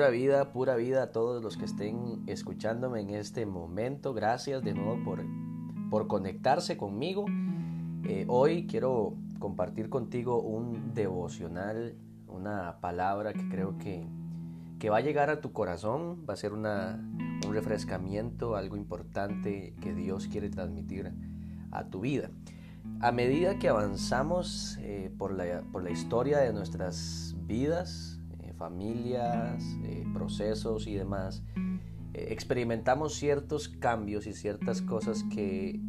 pura 0.00 0.08
vida, 0.08 0.50
pura 0.50 0.76
vida 0.76 1.02
a 1.02 1.12
todos 1.12 1.42
los 1.42 1.58
que 1.58 1.66
estén 1.66 2.22
escuchándome 2.26 3.02
en 3.02 3.10
este 3.10 3.44
momento. 3.44 4.14
Gracias 4.14 4.62
de 4.62 4.72
nuevo 4.72 5.04
por, 5.04 5.22
por 5.90 6.06
conectarse 6.06 6.78
conmigo. 6.78 7.26
Eh, 8.04 8.24
hoy 8.26 8.66
quiero 8.66 9.12
compartir 9.38 9.90
contigo 9.90 10.40
un 10.40 10.94
devocional, 10.94 11.96
una 12.28 12.80
palabra 12.80 13.34
que 13.34 13.46
creo 13.50 13.76
que, 13.76 14.08
que 14.78 14.88
va 14.88 14.96
a 14.96 15.00
llegar 15.02 15.28
a 15.28 15.42
tu 15.42 15.52
corazón, 15.52 16.24
va 16.26 16.32
a 16.32 16.38
ser 16.38 16.54
una, 16.54 16.98
un 17.46 17.52
refrescamiento, 17.52 18.56
algo 18.56 18.78
importante 18.78 19.74
que 19.82 19.92
Dios 19.92 20.28
quiere 20.28 20.48
transmitir 20.48 21.12
a 21.72 21.84
tu 21.90 22.00
vida. 22.00 22.30
A 23.00 23.12
medida 23.12 23.58
que 23.58 23.68
avanzamos 23.68 24.78
eh, 24.80 25.12
por, 25.18 25.34
la, 25.34 25.60
por 25.70 25.82
la 25.82 25.90
historia 25.90 26.38
de 26.38 26.54
nuestras 26.54 27.36
vidas, 27.46 28.19
familias, 28.60 29.64
eh, 29.84 30.04
procesos 30.12 30.86
y 30.86 30.94
demás, 30.94 31.42
eh, 32.12 32.26
experimentamos 32.28 33.14
ciertos 33.14 33.70
cambios 33.70 34.26
y 34.26 34.34
ciertas 34.34 34.82
cosas 34.82 35.24
que, 35.34 35.80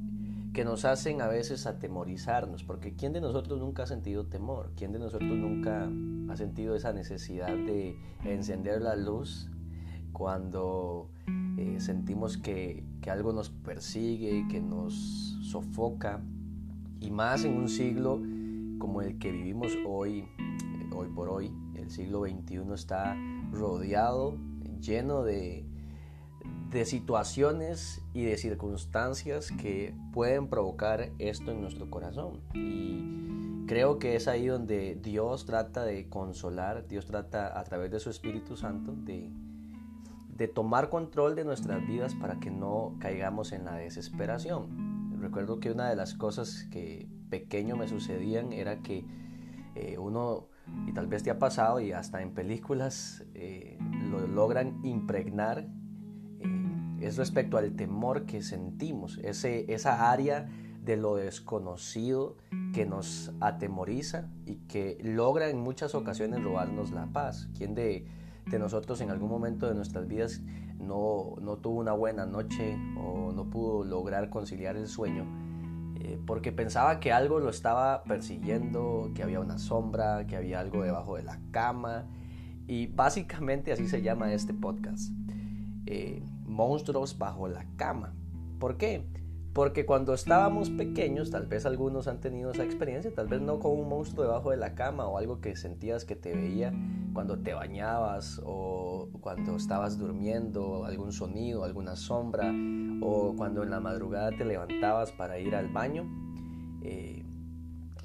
que 0.53 0.63
nos 0.63 0.85
hacen 0.85 1.21
a 1.21 1.27
veces 1.27 1.67
atemorizarnos, 1.67 2.63
porque 2.63 2.95
¿quién 2.95 3.11
de 3.11 3.19
nosotros 3.19 3.59
nunca 3.59 3.83
ha 3.83 3.87
sentido 3.87 4.25
temor? 4.27 4.71
¿Quién 4.77 4.93
de 4.93 4.99
nosotros 4.99 5.37
nunca 5.37 5.89
ha 6.29 6.37
sentido 6.37 6.73
esa 6.73 6.93
necesidad 6.93 7.49
de 7.49 7.97
encender 8.23 8.81
la 8.81 8.95
luz 8.95 9.49
cuando 10.13 11.09
eh, 11.57 11.75
sentimos 11.79 12.37
que, 12.37 12.85
que 13.01 13.11
algo 13.11 13.33
nos 13.33 13.49
persigue, 13.49 14.47
que 14.49 14.61
nos 14.61 14.93
sofoca? 15.41 16.21
Y 17.01 17.11
más 17.11 17.43
en 17.43 17.57
un 17.57 17.67
siglo 17.67 18.21
como 18.79 19.01
el 19.01 19.19
que 19.19 19.29
vivimos 19.29 19.73
hoy, 19.85 20.23
hoy 20.95 21.09
por 21.09 21.27
hoy, 21.27 21.51
siglo 21.91 22.21
XXI 22.21 22.73
está 22.73 23.15
rodeado, 23.51 24.37
lleno 24.79 25.23
de, 25.23 25.65
de 26.71 26.85
situaciones 26.85 28.01
y 28.13 28.23
de 28.23 28.37
circunstancias 28.37 29.51
que 29.51 29.93
pueden 30.13 30.47
provocar 30.47 31.11
esto 31.19 31.51
en 31.51 31.61
nuestro 31.61 31.89
corazón. 31.89 32.41
Y 32.53 33.65
creo 33.67 33.99
que 33.99 34.15
es 34.15 34.27
ahí 34.27 34.47
donde 34.47 34.97
Dios 35.01 35.45
trata 35.45 35.83
de 35.83 36.07
consolar, 36.09 36.87
Dios 36.87 37.05
trata 37.05 37.59
a 37.59 37.63
través 37.63 37.91
de 37.91 37.99
su 37.99 38.09
Espíritu 38.09 38.55
Santo 38.55 38.93
de, 38.95 39.31
de 40.35 40.47
tomar 40.47 40.89
control 40.89 41.35
de 41.35 41.43
nuestras 41.43 41.85
vidas 41.85 42.15
para 42.15 42.39
que 42.39 42.51
no 42.51 42.95
caigamos 42.99 43.51
en 43.51 43.65
la 43.65 43.75
desesperación. 43.75 45.19
Recuerdo 45.19 45.59
que 45.59 45.71
una 45.71 45.89
de 45.89 45.95
las 45.95 46.15
cosas 46.15 46.67
que 46.71 47.07
pequeño 47.29 47.75
me 47.75 47.87
sucedían 47.87 48.51
era 48.53 48.79
que 48.79 49.05
eh, 49.75 49.97
uno 49.97 50.47
y 50.87 50.93
tal 50.93 51.07
vez 51.07 51.23
te 51.23 51.31
ha 51.31 51.39
pasado 51.39 51.79
y 51.79 51.91
hasta 51.91 52.21
en 52.21 52.33
películas 52.33 53.25
eh, 53.33 53.77
lo 54.09 54.27
logran 54.27 54.79
impregnar, 54.83 55.67
eh, 56.39 56.97
es 57.01 57.17
respecto 57.17 57.57
al 57.57 57.75
temor 57.75 58.25
que 58.25 58.41
sentimos, 58.41 59.17
ese, 59.23 59.73
esa 59.73 60.11
área 60.11 60.49
de 60.83 60.97
lo 60.97 61.15
desconocido 61.15 62.37
que 62.73 62.85
nos 62.85 63.31
atemoriza 63.39 64.29
y 64.45 64.55
que 64.67 64.97
logra 65.03 65.49
en 65.49 65.59
muchas 65.59 65.93
ocasiones 65.93 66.43
robarnos 66.43 66.91
la 66.91 67.05
paz. 67.07 67.49
¿Quién 67.55 67.75
de, 67.75 68.07
de 68.47 68.59
nosotros 68.59 68.99
en 69.01 69.11
algún 69.11 69.29
momento 69.29 69.67
de 69.67 69.75
nuestras 69.75 70.07
vidas 70.07 70.41
no, 70.79 71.35
no 71.39 71.57
tuvo 71.57 71.79
una 71.79 71.93
buena 71.93 72.25
noche 72.25 72.77
o 72.97 73.31
no 73.31 73.49
pudo 73.49 73.83
lograr 73.83 74.29
conciliar 74.29 74.75
el 74.75 74.87
sueño? 74.87 75.50
Eh, 76.03 76.19
porque 76.25 76.51
pensaba 76.51 76.99
que 76.99 77.11
algo 77.11 77.39
lo 77.39 77.49
estaba 77.49 78.03
persiguiendo, 78.05 79.11
que 79.13 79.21
había 79.21 79.39
una 79.39 79.59
sombra, 79.59 80.25
que 80.25 80.35
había 80.35 80.59
algo 80.59 80.81
debajo 80.81 81.15
de 81.15 81.21
la 81.21 81.39
cama. 81.51 82.07
Y 82.67 82.87
básicamente 82.87 83.71
así 83.71 83.87
se 83.87 84.01
llama 84.01 84.33
este 84.33 84.51
podcast. 84.51 85.11
Eh, 85.85 86.23
monstruos 86.45 87.19
bajo 87.19 87.47
la 87.47 87.65
cama. 87.75 88.15
¿Por 88.59 88.77
qué? 88.77 89.05
Porque 89.53 89.85
cuando 89.85 90.13
estábamos 90.13 90.69
pequeños, 90.69 91.29
tal 91.29 91.45
vez 91.45 91.65
algunos 91.65 92.07
han 92.07 92.21
tenido 92.21 92.51
esa 92.51 92.63
experiencia, 92.63 93.13
tal 93.13 93.27
vez 93.27 93.41
no 93.41 93.59
con 93.59 93.73
un 93.73 93.89
monstruo 93.89 94.23
debajo 94.23 94.51
de 94.51 94.57
la 94.57 94.75
cama 94.75 95.07
o 95.07 95.17
algo 95.17 95.41
que 95.41 95.57
sentías 95.57 96.05
que 96.05 96.15
te 96.15 96.33
veía 96.33 96.73
cuando 97.13 97.37
te 97.37 97.53
bañabas 97.53 98.41
o 98.45 99.09
cuando 99.19 99.57
estabas 99.57 99.97
durmiendo, 99.97 100.85
algún 100.85 101.11
sonido, 101.11 101.65
alguna 101.65 101.97
sombra 101.97 102.53
o 103.01 103.35
cuando 103.35 103.63
en 103.63 103.71
la 103.71 103.81
madrugada 103.81 104.31
te 104.31 104.45
levantabas 104.45 105.11
para 105.11 105.37
ir 105.37 105.53
al 105.53 105.67
baño 105.67 106.05
eh, 106.83 107.25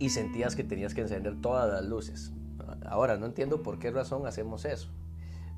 y 0.00 0.08
sentías 0.08 0.56
que 0.56 0.64
tenías 0.64 0.94
que 0.94 1.02
encender 1.02 1.40
todas 1.40 1.72
las 1.72 1.84
luces. 1.84 2.32
Ahora, 2.84 3.18
no 3.18 3.26
entiendo 3.26 3.62
por 3.62 3.78
qué 3.78 3.92
razón 3.92 4.26
hacemos 4.26 4.64
eso. 4.64 4.88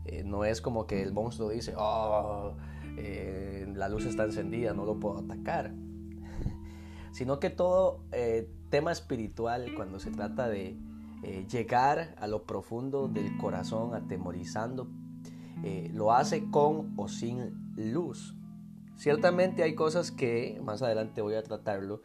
Eh, 0.05 0.23
no 0.25 0.45
es 0.45 0.61
como 0.61 0.87
que 0.87 1.03
el 1.03 1.13
monstruo 1.13 1.49
dice, 1.51 1.75
oh, 1.77 2.55
eh, 3.01 3.73
la 3.75 3.89
luz 3.89 4.05
está 4.07 4.25
encendida, 4.25 4.75
no 4.75 4.85
lo 4.85 4.99
puedo 4.99 5.19
atacar. 5.19 5.73
Sino 7.13 7.39
que 7.39 7.51
todo 7.51 8.05
eh, 8.13 8.51
tema 8.71 8.93
espiritual, 8.93 9.73
cuando 9.75 10.01
se 10.01 10.11
trata 10.11 10.49
de 10.49 10.77
eh, 11.23 11.47
llegar 11.49 12.15
a 12.19 12.27
lo 12.27 12.45
profundo 12.45 13.09
del 13.09 13.37
corazón, 13.39 13.95
atemorizando, 13.95 14.89
lo 15.93 16.13
hace 16.13 16.51
con 16.51 16.93
o 16.97 17.09
sin 17.09 17.73
luz. 17.75 18.37
Ciertamente 18.95 19.65
hay 19.65 19.75
cosas 19.75 20.13
que, 20.13 20.61
más 20.63 20.83
adelante 20.83 21.21
voy 21.21 21.35
a 21.35 21.43
tratarlo, 21.43 22.03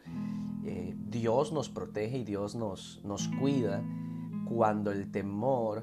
Dios 1.06 1.52
nos 1.52 1.68
protege 1.68 2.18
y 2.18 2.24
Dios 2.24 2.56
nos, 2.56 3.00
nos 3.04 3.28
cuida 3.28 3.80
cuando 4.48 4.90
el 4.90 5.12
temor 5.12 5.82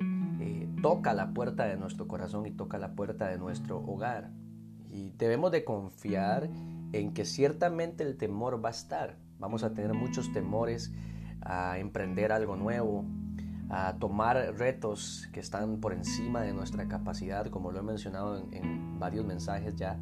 toca 0.82 1.14
la 1.14 1.34
puerta 1.34 1.64
de 1.64 1.78
nuestro 1.78 2.10
corazón 2.10 2.46
y 2.46 2.52
toca 2.52 2.78
la 2.78 2.94
puerta 2.94 3.30
de 3.30 3.38
nuestro 3.38 3.78
hogar. 3.78 4.32
Debemos 5.18 5.52
de 5.52 5.64
confiar 5.64 6.50
en 6.94 7.14
que 7.14 7.26
ciertamente 7.26 8.04
el 8.04 8.18
temor 8.18 8.64
va 8.64 8.70
a 8.70 8.72
estar. 8.72 9.18
Vamos 9.40 9.64
a 9.64 9.74
tener 9.74 9.94
muchos 9.94 10.32
temores 10.34 10.94
a 11.42 11.80
emprender 11.80 12.32
algo 12.32 12.56
nuevo, 12.56 13.06
a 13.70 13.96
tomar 13.98 14.56
retos 14.58 15.30
que 15.32 15.40
están 15.40 15.80
por 15.80 15.94
encima 15.94 16.42
de 16.42 16.54
nuestra 16.54 16.88
capacidad, 16.88 17.48
como 17.48 17.72
lo 17.72 17.80
he 17.80 17.84
mencionado 17.84 18.48
en, 18.52 19.00
varios 19.00 19.26
mensajes 19.26 19.76
ya, 19.76 19.98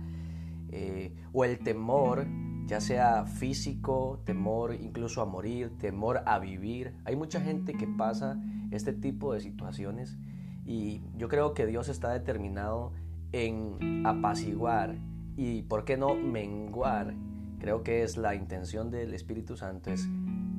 eh, 0.69 1.15
o 1.31 1.45
el 1.45 1.59
temor, 1.59 2.27
ya 2.65 2.81
sea 2.81 3.25
físico, 3.25 4.21
temor 4.25 4.75
incluso 4.75 5.21
a 5.21 5.25
morir, 5.25 5.77
temor 5.77 6.21
a 6.25 6.37
vivir. 6.39 6.95
Hay 7.05 7.15
mucha 7.15 7.39
gente 7.39 7.73
que 7.73 7.87
pasa 7.87 8.37
este 8.71 8.91
tipo 8.91 9.33
de 9.33 9.39
situaciones 9.39 10.17
y 10.65 11.01
yo 11.15 11.29
creo 11.29 11.53
que 11.53 11.65
Dios 11.65 11.89
está 11.89 12.11
determinado 12.11 12.91
en 13.31 14.05
apaciguar 14.05 14.97
y, 15.41 15.61
¿por 15.63 15.85
qué 15.85 15.95
no, 15.95 16.15
menguar? 16.15 17.13
Creo 17.59 17.81
que 17.81 18.03
es 18.03 18.17
la 18.17 18.35
intención 18.35 18.91
del 18.91 19.13
Espíritu 19.13 19.55
Santo, 19.55 19.89
es 19.89 20.05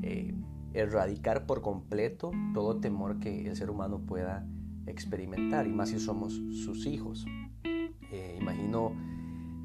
eh, 0.03 0.34
erradicar 0.72 1.44
por 1.44 1.60
completo 1.60 2.30
todo 2.54 2.78
temor 2.80 3.19
que 3.20 3.47
el 3.47 3.56
ser 3.56 3.69
humano 3.69 4.00
pueda 4.00 4.47
experimentar, 4.86 5.66
y 5.66 5.72
más 5.72 5.91
si 5.91 6.00
somos 6.00 6.32
sus 6.32 6.86
hijos. 6.86 7.26
Eh, 7.64 8.38
imagino 8.41 8.92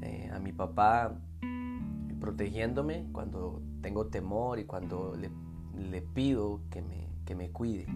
eh, 0.02 0.30
a 0.30 0.38
mi 0.38 0.52
papá 0.52 1.18
protegiéndome 2.20 3.08
cuando 3.10 3.62
tengo 3.80 4.08
temor 4.08 4.58
y 4.58 4.64
cuando 4.64 5.14
le, 5.16 6.02
pido 6.02 6.60
que 6.70 6.82
me, 6.82 7.08
que 7.24 7.34
me 7.34 7.50
cuide. 7.50 7.86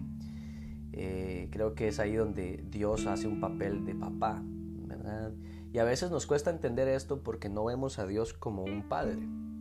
creo 0.91 1.75
que 1.75 1.87
es 1.87 1.99
ahí 1.99 2.15
donde 2.15 2.63
Dios 2.67 3.05
hace 3.05 3.27
un 3.27 3.39
papel 3.39 3.85
de 3.85 3.93
papá, 3.93 4.41
y 5.73 5.79
a 5.79 5.83
veces 5.83 6.11
nos 6.11 6.27
cuesta 6.27 6.49
entender 6.49 6.87
esto 6.87 7.23
porque 7.23 7.49
no 7.49 7.65
vemos 7.65 7.99
a 7.99 8.05
Dios 8.05 8.33
como 8.33 8.63
un 8.63 8.87
padre, 8.89 9.19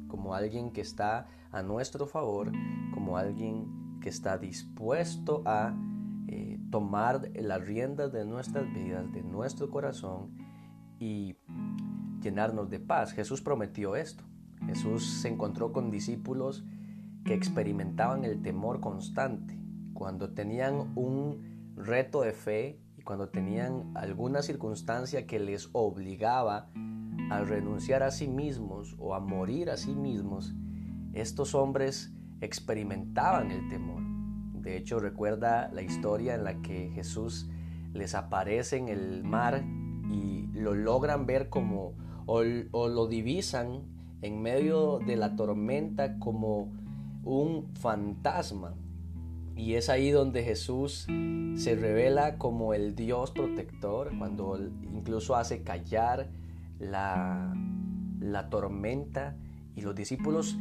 como 0.08 0.34
alguien 0.34 0.72
que 0.72 0.80
está 0.80 1.28
a 1.52 1.62
nuestro 1.62 2.06
favor, 2.06 2.50
como 2.92 3.16
alguien 3.16 3.98
que 4.00 4.08
está 4.08 4.38
dispuesto 4.38 5.42
a 5.46 5.74
eh, 6.28 6.58
tomar 6.70 7.30
las 7.34 7.64
riendas 7.64 8.12
de 8.12 8.24
nuestras 8.24 8.72
vidas, 8.72 9.12
de 9.12 9.22
nuestro 9.22 9.70
corazón 9.70 10.30
y 10.98 11.36
llenarnos 12.20 12.70
de 12.70 12.80
paz. 12.80 13.12
Jesús 13.12 13.40
prometió 13.40 13.96
esto. 13.96 14.24
Jesús 14.66 15.20
se 15.22 15.28
encontró 15.28 15.72
con 15.72 15.90
discípulos 15.90 16.64
que 17.24 17.34
experimentaban 17.34 18.24
el 18.24 18.42
temor 18.42 18.80
constante. 18.80 19.58
Cuando 19.94 20.32
tenían 20.32 20.92
un 20.96 21.72
reto 21.76 22.22
de 22.22 22.32
fe 22.32 22.80
cuando 23.04 23.28
tenían 23.28 23.92
alguna 23.96 24.42
circunstancia 24.42 25.26
que 25.26 25.38
les 25.38 25.68
obligaba 25.72 26.70
a 27.30 27.40
renunciar 27.40 28.02
a 28.02 28.10
sí 28.10 28.28
mismos 28.28 28.96
o 28.98 29.14
a 29.14 29.20
morir 29.20 29.70
a 29.70 29.76
sí 29.76 29.94
mismos, 29.94 30.54
estos 31.12 31.54
hombres 31.54 32.12
experimentaban 32.40 33.50
el 33.50 33.68
temor. 33.68 34.02
De 34.62 34.76
hecho, 34.76 34.98
recuerda 34.98 35.70
la 35.72 35.82
historia 35.82 36.34
en 36.34 36.44
la 36.44 36.60
que 36.62 36.90
Jesús 36.90 37.48
les 37.92 38.14
aparece 38.14 38.76
en 38.76 38.88
el 38.88 39.24
mar 39.24 39.64
y 40.10 40.48
lo 40.52 40.74
logran 40.74 41.26
ver 41.26 41.48
como, 41.48 41.94
o, 42.26 42.42
o 42.72 42.88
lo 42.88 43.06
divisan 43.06 43.82
en 44.22 44.42
medio 44.42 44.98
de 44.98 45.16
la 45.16 45.36
tormenta 45.36 46.18
como 46.18 46.72
un 47.22 47.74
fantasma 47.74 48.74
Y 49.60 49.74
es 49.74 49.90
ahí 49.90 50.10
donde 50.10 50.42
Jesús 50.42 51.06
se 51.54 51.76
revela 51.76 52.38
como 52.38 52.72
el 52.72 52.94
Dios 52.94 53.30
protector, 53.30 54.10
cuando 54.16 54.58
incluso 54.58 55.36
hace 55.36 55.62
callar 55.62 56.30
la, 56.78 57.54
la 58.20 58.48
tormenta 58.48 59.36
y 59.76 59.82
los 59.82 59.94
discípulos 59.94 60.56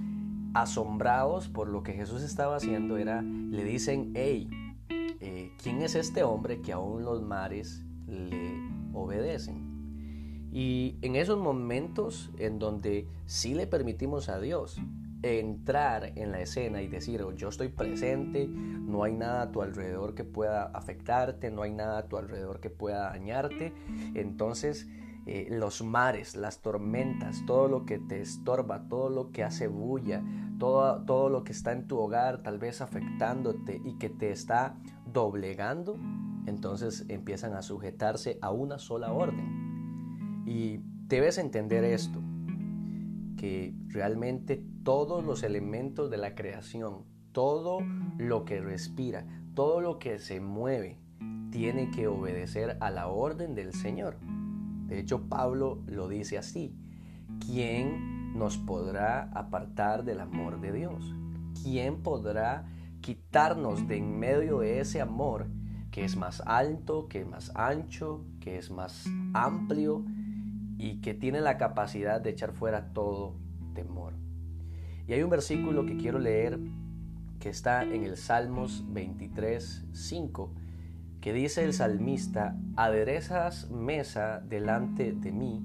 asombrados 0.53 1.47
por 1.47 1.69
lo 1.69 1.81
que 1.81 1.93
Jesús 1.93 2.23
estaba 2.23 2.57
haciendo 2.57 2.97
era, 2.97 3.21
le 3.21 3.63
dicen, 3.63 4.11
hey, 4.15 4.49
eh, 4.89 5.53
¿quién 5.63 5.81
es 5.81 5.95
este 5.95 6.23
hombre 6.23 6.59
que 6.59 6.73
aún 6.73 7.05
los 7.05 7.21
mares 7.21 7.85
le 8.05 8.51
obedecen? 8.91 10.49
Y 10.51 10.97
en 11.03 11.15
esos 11.15 11.39
momentos 11.39 12.31
en 12.37 12.59
donde 12.59 13.07
sí 13.27 13.53
le 13.53 13.65
permitimos 13.65 14.27
a 14.27 14.41
Dios 14.41 14.77
entrar 15.21 16.13
en 16.15 16.31
la 16.31 16.39
escena 16.41 16.81
y 16.81 16.87
decir, 16.87 17.21
oh, 17.23 17.33
yo 17.33 17.49
estoy 17.49 17.69
presente, 17.69 18.47
no 18.47 19.03
hay 19.03 19.13
nada 19.13 19.43
a 19.43 19.51
tu 19.51 19.61
alrededor 19.61 20.15
que 20.15 20.23
pueda 20.23 20.65
afectarte, 20.65 21.51
no 21.51 21.61
hay 21.61 21.71
nada 21.71 21.99
a 21.99 22.07
tu 22.07 22.17
alrededor 22.17 22.59
que 22.59 22.69
pueda 22.69 23.09
dañarte, 23.09 23.73
entonces 24.15 24.87
eh, 25.25 25.47
los 25.51 25.83
mares, 25.83 26.35
las 26.35 26.61
tormentas, 26.61 27.45
todo 27.45 27.67
lo 27.67 27.85
que 27.85 27.99
te 27.99 28.21
estorba, 28.21 28.87
todo 28.87 29.09
lo 29.09 29.31
que 29.31 29.43
hace 29.43 29.67
bulla, 29.67 30.23
todo, 30.57 31.03
todo 31.03 31.29
lo 31.29 31.43
que 31.43 31.51
está 31.51 31.71
en 31.71 31.87
tu 31.87 31.99
hogar 31.99 32.41
tal 32.41 32.57
vez 32.57 32.81
afectándote 32.81 33.81
y 33.83 33.97
que 33.99 34.09
te 34.09 34.31
está 34.31 34.77
doblegando, 35.05 35.97
entonces 36.45 37.05
empiezan 37.09 37.53
a 37.53 37.61
sujetarse 37.61 38.39
a 38.41 38.51
una 38.51 38.79
sola 38.79 39.11
orden. 39.11 40.43
Y 40.45 40.79
debes 41.07 41.37
entender 41.37 41.83
esto, 41.83 42.21
que 43.39 43.73
realmente 43.87 44.61
todos 44.83 45.23
los 45.23 45.43
elementos 45.43 46.11
de 46.11 46.17
la 46.17 46.35
creación, 46.35 47.05
todo 47.31 47.79
lo 48.17 48.43
que 48.43 48.59
respira, 48.59 49.25
todo 49.53 49.79
lo 49.79 49.97
que 49.97 50.19
se 50.19 50.41
mueve, 50.41 50.99
tiene 51.49 51.89
que 51.89 52.09
obedecer 52.09 52.75
a 52.81 52.91
la 52.91 53.07
orden 53.07 53.55
del 53.55 53.73
Señor. 53.73 54.17
De 54.87 54.99
hecho, 54.99 55.29
Pablo 55.29 55.81
lo 55.87 56.09
dice 56.09 56.37
así. 56.37 56.75
¿Quién 57.39 58.37
nos 58.37 58.57
podrá 58.57 59.31
apartar 59.31 60.03
del 60.03 60.19
amor 60.19 60.59
de 60.59 60.73
Dios? 60.73 61.15
¿Quién 61.63 62.03
podrá 62.03 62.67
quitarnos 62.99 63.87
de 63.87 63.99
en 63.99 64.19
medio 64.19 64.59
de 64.59 64.81
ese 64.81 64.99
amor 64.99 65.47
que 65.91 66.03
es 66.03 66.17
más 66.17 66.43
alto, 66.45 67.07
que 67.07 67.21
es 67.21 67.27
más 67.27 67.55
ancho, 67.55 68.25
que 68.41 68.57
es 68.57 68.69
más 68.69 69.05
amplio 69.33 70.03
y 70.79 71.01
que 71.01 71.13
tiene 71.13 71.41
la 71.41 71.57
capacidad 71.57 72.19
de 72.19 72.31
echar 72.31 72.53
fuera 72.53 72.91
todo 72.93 73.35
temor? 73.75 74.13
Y 75.07 75.13
hay 75.13 75.21
un 75.21 75.29
versículo 75.29 75.85
que 75.85 75.97
quiero 75.97 76.17
leer 76.17 76.59
que 77.39 77.49
está 77.49 77.83
en 77.83 78.03
el 78.03 78.17
Salmos 78.17 78.83
23, 78.87 79.85
5 79.93 80.55
que 81.21 81.33
dice 81.33 81.63
el 81.63 81.73
salmista, 81.73 82.55
aderezas 82.77 83.69
mesa 83.69 84.39
delante 84.39 85.11
de 85.11 85.31
mí 85.31 85.61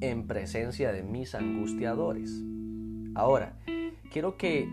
en 0.00 0.26
presencia 0.26 0.92
de 0.92 1.02
mis 1.02 1.34
angustiadores. 1.34 2.42
Ahora, 3.14 3.56
quiero 4.12 4.36
que, 4.36 4.68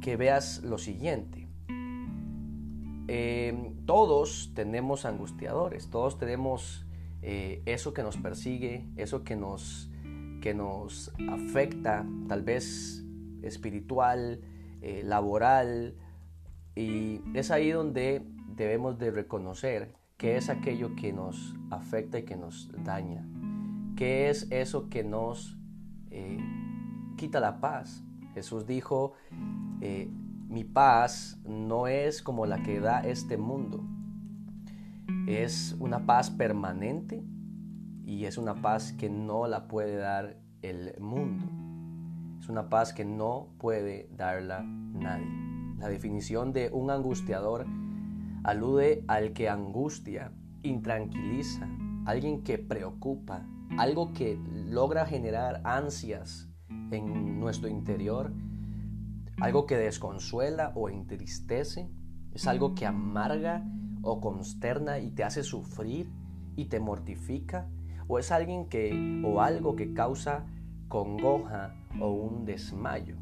que 0.00 0.16
veas 0.16 0.62
lo 0.62 0.78
siguiente. 0.78 1.48
Em, 3.08 3.74
todos 3.86 4.52
tenemos 4.54 5.04
angustiadores, 5.04 5.90
todos 5.90 6.16
tenemos 6.16 6.86
eh, 7.22 7.62
eso 7.66 7.92
que 7.92 8.02
nos 8.02 8.16
persigue, 8.16 8.88
eso 8.96 9.24
que 9.24 9.36
nos, 9.36 9.90
que 10.40 10.54
nos 10.54 11.12
afecta, 11.28 12.06
tal 12.28 12.42
vez 12.42 13.04
espiritual, 13.42 14.40
eh, 14.80 15.02
laboral, 15.04 15.96
y 16.74 17.20
es 17.34 17.50
ahí 17.50 17.70
donde 17.70 18.22
debemos 18.56 18.98
de 18.98 19.10
reconocer 19.10 19.94
qué 20.16 20.36
es 20.36 20.48
aquello 20.48 20.94
que 20.96 21.12
nos 21.12 21.54
afecta 21.70 22.18
y 22.18 22.24
que 22.24 22.36
nos 22.36 22.70
daña, 22.84 23.26
qué 23.96 24.30
es 24.30 24.50
eso 24.50 24.88
que 24.88 25.04
nos 25.04 25.58
eh, 26.10 26.38
quita 27.16 27.40
la 27.40 27.60
paz. 27.60 28.04
Jesús 28.34 28.64
dijo, 28.66 29.14
mi 30.48 30.64
paz 30.64 31.38
no 31.44 31.86
es 31.86 32.22
como 32.22 32.46
la 32.46 32.62
que 32.62 32.80
da 32.80 33.00
este 33.00 33.36
mundo, 33.36 33.84
es 35.38 35.76
una 35.78 36.06
paz 36.06 36.30
permanente 36.30 37.22
y 38.04 38.24
es 38.24 38.38
una 38.38 38.60
paz 38.60 38.92
que 38.92 39.08
no 39.08 39.46
la 39.46 39.68
puede 39.68 39.96
dar 39.96 40.36
el 40.62 40.94
mundo. 41.00 41.46
Es 42.40 42.48
una 42.48 42.68
paz 42.68 42.92
que 42.92 43.04
no 43.04 43.54
puede 43.58 44.08
darla 44.16 44.62
nadie. 44.62 45.26
La 45.78 45.88
definición 45.88 46.52
de 46.52 46.70
un 46.72 46.90
angustiador 46.90 47.66
alude 48.44 49.04
al 49.08 49.32
que 49.32 49.48
angustia, 49.48 50.32
intranquiliza, 50.62 51.68
alguien 52.06 52.42
que 52.42 52.58
preocupa, 52.58 53.46
algo 53.78 54.12
que 54.12 54.38
logra 54.52 55.06
generar 55.06 55.60
ansias 55.64 56.50
en 56.90 57.38
nuestro 57.38 57.68
interior, 57.68 58.32
algo 59.40 59.66
que 59.66 59.76
desconsuela 59.76 60.72
o 60.74 60.88
entristece, 60.88 61.90
es 62.32 62.46
algo 62.46 62.74
que 62.74 62.86
amarga 62.86 63.64
o 64.02 64.20
consterna 64.20 64.98
y 64.98 65.10
te 65.10 65.24
hace 65.24 65.42
sufrir 65.42 66.10
y 66.56 66.66
te 66.66 66.80
mortifica, 66.80 67.68
o 68.08 68.18
es 68.18 68.32
alguien 68.32 68.68
que 68.68 69.22
o 69.24 69.40
algo 69.40 69.76
que 69.76 69.94
causa 69.94 70.46
congoja 70.88 71.74
o 72.00 72.10
un 72.10 72.44
desmayo. 72.44 73.16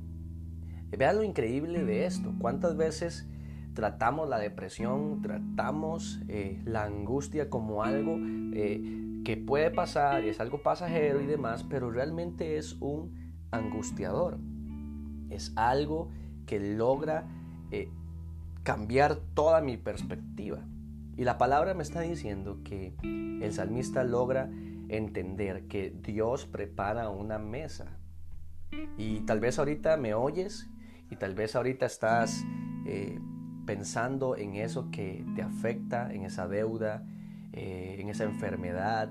Vean 0.96 1.16
lo 1.16 1.22
increíble 1.22 1.84
de 1.84 2.06
esto, 2.06 2.32
cuántas 2.38 2.76
veces 2.76 3.28
tratamos 3.75 4.28
la 4.28 4.38
depresión, 4.38 5.20
tratamos 5.22 6.20
eh, 6.28 6.60
la 6.64 6.84
angustia 6.84 7.50
como 7.50 7.84
algo 7.84 8.16
eh, 8.54 9.20
que 9.24 9.36
puede 9.36 9.70
pasar 9.70 10.24
y 10.24 10.31
es 10.31 10.40
algo 10.40 10.62
pasajero 10.62 11.20
y 11.20 11.26
demás, 11.26 11.62
pero 11.62 11.90
realmente 11.90 12.56
es 12.56 12.76
un 12.81 13.36
angustiador. 13.50 14.38
Es 15.31 15.52
algo 15.56 16.08
que 16.46 16.58
logra 16.58 17.28
eh, 17.70 17.90
cambiar 18.69 19.17
toda 19.32 19.62
mi 19.62 19.79
perspectiva. 19.79 20.59
Y 21.17 21.25
la 21.25 21.38
palabra 21.38 21.73
me 21.73 21.82
está 21.82 22.03
diciendo 22.03 22.61
que 22.65 22.93
el 23.03 23.50
salmista 23.55 24.05
logra 24.05 24.50
entender 24.91 25.69
que 25.69 25.91
Dios 26.03 26.44
prepara 26.44 27.09
una 27.09 27.38
mesa. 27.38 27.87
Y 28.99 29.20
tal 29.20 29.41
vez 29.41 29.59
ahorita 29.59 29.97
me 29.97 30.12
oyes 30.12 30.69
y 31.11 31.17
tal 31.17 31.35
vez 31.35 31.56
ahorita 31.56 31.87
estás 31.87 32.44
pensando 33.65 34.37
en 34.37 34.56
eso 34.56 34.91
que 34.91 35.25
te 35.34 35.41
afecta, 35.41 36.13
en 36.13 36.27
esa 36.27 36.46
deuda, 36.46 37.06
eh, 37.55 37.96
en 37.98 38.10
esa 38.10 38.25
enfermedad, 38.25 39.10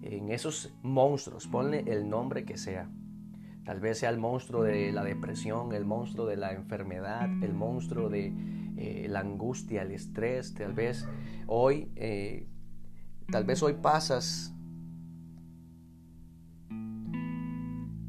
en 0.00 0.30
esos 0.30 0.74
monstruos, 0.82 1.46
ponle 1.46 1.84
el 1.86 2.08
nombre 2.08 2.46
que 2.46 2.56
sea. 2.56 2.88
Tal 3.62 3.78
vez 3.78 3.98
sea 3.98 4.08
el 4.08 4.16
monstruo 4.16 4.62
de 4.62 4.90
la 4.90 5.04
depresión, 5.04 5.74
el 5.74 5.84
monstruo 5.84 6.24
de 6.24 6.38
la 6.38 6.52
enfermedad, 6.52 7.28
el 7.42 7.52
monstruo 7.52 8.08
de 8.08 8.32
eh, 8.76 9.06
la 9.08 9.20
angustia, 9.20 9.82
el 9.82 9.92
estrés. 9.92 10.54
Tal 10.54 10.72
vez 10.72 11.08
hoy, 11.46 11.90
eh, 11.96 12.46
tal 13.30 13.44
vez 13.44 13.62
hoy 13.62 13.74
pasas 13.74 14.54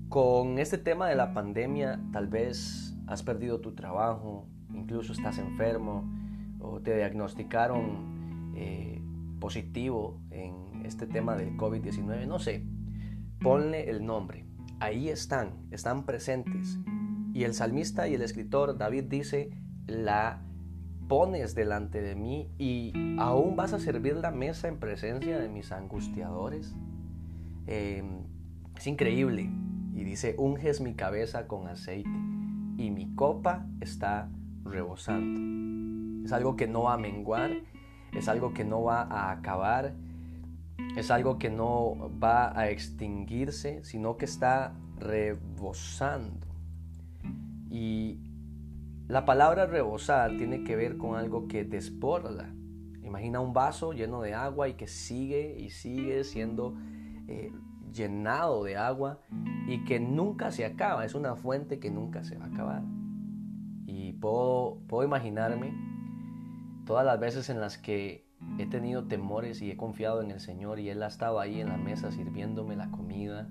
con 0.09 0.59
este 0.59 0.77
tema 0.77 1.07
de 1.07 1.15
la 1.15 1.33
pandemia. 1.33 2.01
Tal 2.11 2.27
vez 2.27 2.95
has 3.07 3.23
perdido 3.23 3.61
tu 3.61 3.73
trabajo, 3.75 4.47
incluso 4.73 5.13
estás 5.13 5.37
enfermo 5.37 6.09
o 6.59 6.81
te 6.81 6.95
diagnosticaron 6.95 8.53
eh, 8.55 9.01
positivo 9.39 10.19
en 10.31 10.85
este 10.85 11.07
tema 11.07 11.35
del 11.35 11.55
COVID-19, 11.57 12.27
no 12.27 12.39
sé, 12.39 12.63
ponle 13.39 13.89
el 13.89 14.05
nombre. 14.05 14.45
Ahí 14.79 15.09
están, 15.09 15.53
están 15.71 16.05
presentes. 16.05 16.79
Y 17.33 17.43
el 17.43 17.53
salmista 17.53 18.07
y 18.07 18.15
el 18.15 18.21
escritor 18.21 18.77
David 18.77 19.05
dice, 19.05 19.51
la 19.85 20.41
pones 21.07 21.55
delante 21.55 22.01
de 22.01 22.15
mí 22.15 22.49
y 22.57 22.93
aún 23.17 23.55
vas 23.55 23.73
a 23.73 23.79
servir 23.79 24.15
la 24.17 24.31
mesa 24.31 24.67
en 24.67 24.77
presencia 24.77 25.39
de 25.39 25.49
mis 25.49 25.71
angustiadores. 25.71 26.75
Em, 27.65 28.23
es 28.75 28.87
increíble. 28.87 29.49
Y 29.93 30.03
dice, 30.03 30.35
unges 30.37 30.79
mi 30.81 30.93
cabeza 30.93 31.47
con 31.47 31.67
aceite 31.67 32.09
y 32.77 32.91
mi 32.91 33.15
copa 33.15 33.65
está 33.81 34.29
rebosando. 34.63 36.25
Es 36.25 36.31
algo 36.31 36.55
que 36.55 36.67
no 36.67 36.83
va 36.83 36.93
a 36.93 36.97
menguar, 36.97 37.51
es 38.13 38.27
algo 38.27 38.53
que 38.53 38.63
no 38.63 38.83
va 38.83 39.01
a 39.01 39.31
acabar, 39.31 39.93
es 40.95 41.09
algo 41.09 41.39
que 41.39 41.49
no 41.49 42.11
va 42.21 42.57
a 42.57 42.69
extinguirse, 42.69 43.83
sino 43.83 44.17
que 44.17 44.25
está 44.25 44.73
rebosando. 44.99 46.47
Y 47.69 48.19
la 49.07 49.25
palabra 49.25 49.65
rebosar 49.65 50.37
tiene 50.37 50.63
que 50.63 50.75
ver 50.75 50.97
con 50.97 51.15
algo 51.15 51.47
que 51.47 51.63
desborda. 51.63 52.53
Imagina 53.03 53.39
un 53.39 53.53
vaso 53.53 53.93
lleno 53.93 54.21
de 54.21 54.33
agua 54.33 54.67
y 54.67 54.73
que 54.73 54.87
sigue 54.87 55.57
y 55.59 55.69
sigue 55.69 56.23
siendo 56.23 56.75
eh, 57.27 57.51
llenado 57.93 58.63
de 58.63 58.77
agua 58.77 59.21
y 59.67 59.85
que 59.85 59.99
nunca 59.99 60.51
se 60.51 60.65
acaba. 60.65 61.05
Es 61.05 61.15
una 61.15 61.35
fuente 61.35 61.79
que 61.79 61.89
nunca 61.89 62.23
se 62.23 62.37
va 62.37 62.45
a 62.45 62.49
acabar 62.49 62.83
puedo, 64.19 64.79
puedo 64.87 65.03
imaginarme 65.03 65.73
todas 66.85 67.05
las 67.05 67.19
veces 67.19 67.49
en 67.49 67.59
las 67.59 67.77
que 67.77 68.25
he 68.59 68.65
tenido 68.65 69.05
temores 69.05 69.61
y 69.61 69.71
he 69.71 69.77
confiado 69.77 70.21
en 70.21 70.31
el 70.31 70.39
Señor 70.39 70.79
y 70.79 70.89
Él 70.89 71.03
ha 71.03 71.07
estado 71.07 71.39
ahí 71.39 71.59
en 71.59 71.69
la 71.69 71.77
mesa 71.77 72.11
sirviéndome 72.11 72.75
la 72.75 72.89
comida, 72.91 73.49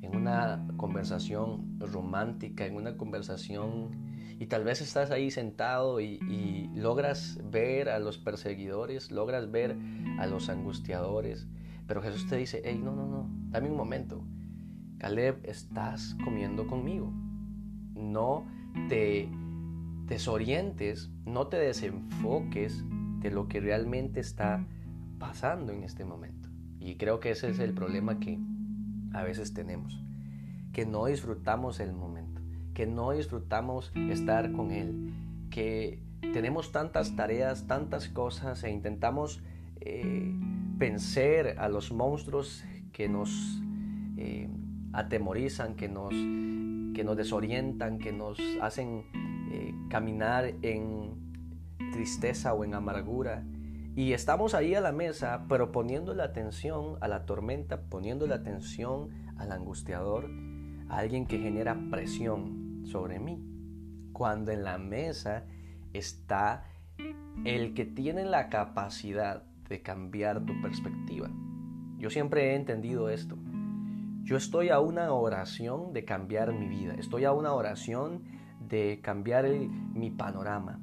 en 0.00 0.16
una 0.16 0.66
conversación 0.76 1.78
romántica, 1.78 2.66
en 2.66 2.76
una 2.76 2.96
conversación 2.96 4.11
y 4.42 4.46
tal 4.46 4.64
vez 4.64 4.80
estás 4.80 5.12
ahí 5.12 5.30
sentado 5.30 6.00
y, 6.00 6.18
logras 6.74 7.38
ver 7.44 7.88
a 7.88 8.00
los 8.00 8.18
perseguidores, 8.18 9.12
logras 9.12 9.52
ver 9.52 9.76
a 10.18 10.26
los 10.26 10.48
angustiadores, 10.48 11.46
pero 11.86 12.02
Jesús 12.02 12.26
te 12.26 12.38
dice, 12.38 12.60
hey, 12.64 12.80
no, 12.82 12.90
no, 12.92 13.06
no, 13.06 13.30
dame 13.50 13.70
un 13.70 13.76
momento. 13.76 14.24
Caleb, 14.98 15.38
estás 15.44 16.16
comiendo 16.24 16.66
conmigo. 16.66 17.12
No 17.94 18.48
te 18.88 19.28
desorientes, 20.06 21.08
no 21.24 21.46
te 21.46 21.58
desenfoques 21.58 22.84
de 23.20 23.30
lo 23.30 23.46
que 23.46 23.60
realmente 23.60 24.18
está 24.18 24.66
pasando 25.20 25.72
en 25.72 25.84
este 25.84 26.04
momento. 26.04 26.48
Y 26.80 26.96
creo 26.96 27.20
que 27.20 27.30
ese 27.30 27.48
es 27.48 27.60
el 27.60 27.74
problema 27.74 28.18
que 28.18 28.40
a 29.12 29.22
veces 29.22 29.54
tenemos, 29.54 30.02
que 30.72 30.84
no 30.84 31.06
disfrutamos 31.06 31.78
el 31.78 31.92
momento, 31.92 32.31
que 32.74 32.86
no 32.86 33.12
disfrutamos 33.12 33.92
estar 33.94 34.52
con 34.52 34.70
Él, 34.70 35.12
que 35.50 36.00
tenemos 36.32 36.72
tantas 36.72 37.14
tareas, 37.16 37.66
tantas 37.66 38.08
cosas 38.08 38.64
e 38.64 38.70
intentamos 38.70 39.42
eh, 39.80 40.32
vencer 40.76 41.58
a 41.58 41.68
los 41.68 41.92
monstruos 41.92 42.64
que 42.92 43.08
nos 43.08 43.60
eh, 44.16 44.48
atemorizan, 44.92 45.74
que 45.74 45.88
nos, 45.88 46.14
que 46.94 47.04
nos 47.04 47.16
desorientan, 47.16 47.98
que 47.98 48.12
nos 48.12 48.38
hacen 48.60 49.04
eh, 49.50 49.74
caminar 49.90 50.54
en 50.62 51.12
tristeza 51.92 52.54
o 52.54 52.64
en 52.64 52.74
amargura. 52.74 53.44
Y 53.94 54.14
estamos 54.14 54.54
ahí 54.54 54.74
a 54.74 54.80
la 54.80 54.92
mesa, 54.92 55.44
pero 55.48 55.70
poniendo 55.70 56.14
la 56.14 56.24
atención 56.24 56.96
a 57.02 57.08
la 57.08 57.26
tormenta, 57.26 57.82
poniendo 57.82 58.26
la 58.26 58.36
atención 58.36 59.10
al 59.36 59.52
angustiador, 59.52 60.30
a 60.88 60.98
alguien 60.98 61.26
que 61.26 61.38
genera 61.38 61.76
presión 61.90 62.61
sobre 62.84 63.18
mí. 63.18 63.42
Cuando 64.12 64.52
en 64.52 64.64
la 64.64 64.78
mesa 64.78 65.46
está 65.92 66.64
el 67.44 67.74
que 67.74 67.84
tiene 67.84 68.24
la 68.24 68.48
capacidad 68.48 69.44
de 69.68 69.82
cambiar 69.82 70.44
tu 70.44 70.60
perspectiva. 70.60 71.30
Yo 71.98 72.10
siempre 72.10 72.50
he 72.50 72.56
entendido 72.56 73.08
esto. 73.08 73.38
Yo 74.22 74.36
estoy 74.36 74.68
a 74.68 74.80
una 74.80 75.12
oración 75.12 75.92
de 75.92 76.04
cambiar 76.04 76.52
mi 76.52 76.68
vida. 76.68 76.94
Estoy 76.94 77.24
a 77.24 77.32
una 77.32 77.54
oración 77.54 78.22
de 78.60 79.00
cambiar 79.02 79.48
mi 79.48 80.10
panorama. 80.10 80.80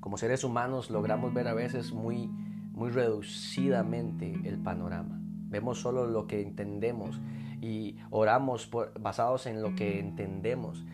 Como 0.00 0.16
seres 0.16 0.44
humanos 0.44 0.90
logramos 0.90 1.32
ver 1.34 1.48
a 1.48 1.54
veces 1.54 1.92
muy, 1.92 2.28
muy 2.72 2.90
reducidamente 2.90 4.40
el 4.44 4.58
panorama. 4.58 5.20
Vemos 5.22 5.80
solo 5.80 6.06
lo 6.06 6.26
que 6.26 6.40
entendemos 6.40 7.20
y 7.60 7.96
oramos 8.10 8.70
basados 9.00 9.46
en 9.46 9.62
lo 9.62 9.74
que 9.74 9.98
entendemos. 9.98 10.84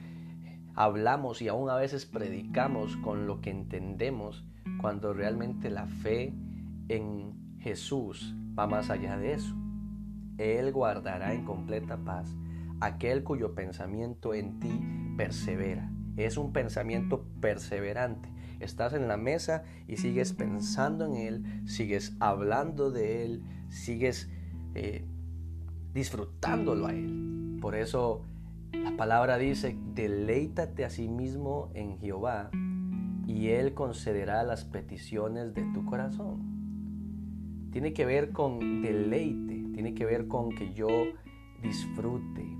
Hablamos 0.76 1.40
y 1.40 1.48
aún 1.48 1.70
a 1.70 1.76
veces 1.76 2.04
predicamos 2.04 2.98
con 2.98 3.26
lo 3.26 3.40
que 3.40 3.50
entendemos 3.50 4.44
cuando 4.78 5.14
realmente 5.14 5.70
la 5.70 5.86
fe 5.86 6.34
en 6.88 7.58
Jesús 7.60 8.36
va 8.58 8.66
más 8.66 8.90
allá 8.90 9.16
de 9.16 9.32
eso. 9.32 9.54
Él 10.36 10.72
guardará 10.72 11.32
en 11.32 11.46
completa 11.46 11.96
paz 11.96 12.36
aquel 12.80 13.24
cuyo 13.24 13.54
pensamiento 13.54 14.34
en 14.34 14.60
ti 14.60 14.80
persevera. 15.16 15.90
Es 16.18 16.36
un 16.36 16.52
pensamiento 16.52 17.26
perseverante. 17.40 18.28
Estás 18.60 18.92
en 18.92 19.08
la 19.08 19.16
mesa 19.16 19.64
y 19.88 19.96
sigues 19.96 20.34
pensando 20.34 21.06
en 21.06 21.16
Él, 21.16 21.62
sigues 21.66 22.16
hablando 22.20 22.90
de 22.90 23.24
Él, 23.24 23.42
sigues 23.70 24.30
eh, 24.74 25.06
disfrutándolo 25.94 26.86
a 26.86 26.92
Él. 26.92 27.58
Por 27.60 27.74
eso 27.74 28.22
la 28.82 28.96
palabra 28.96 29.38
dice, 29.38 29.76
deleítate 29.94 30.84
a 30.84 30.90
sí 30.90 31.08
mismo 31.08 31.70
en 31.74 31.98
Jehová 31.98 32.50
y 33.26 33.48
Él 33.48 33.74
concederá 33.74 34.42
las 34.44 34.64
peticiones 34.64 35.54
de 35.54 35.62
tu 35.74 35.84
corazón. 35.84 37.68
Tiene 37.72 37.92
que 37.92 38.06
ver 38.06 38.32
con 38.32 38.82
deleite, 38.82 39.64
tiene 39.74 39.94
que 39.94 40.04
ver 40.04 40.28
con 40.28 40.50
que 40.50 40.72
yo 40.72 40.88
disfrute, 41.62 42.56